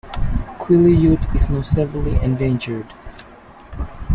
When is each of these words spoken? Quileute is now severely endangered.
Quileute 0.57 1.35
is 1.35 1.51
now 1.51 1.61
severely 1.61 2.15
endangered. 2.23 2.91